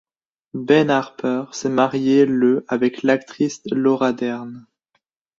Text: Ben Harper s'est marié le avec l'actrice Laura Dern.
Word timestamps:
Ben 0.55 0.89
Harper 0.89 1.43
s'est 1.51 1.69
marié 1.69 2.25
le 2.25 2.65
avec 2.67 3.03
l'actrice 3.03 3.61
Laura 3.69 4.13
Dern. 4.13 4.65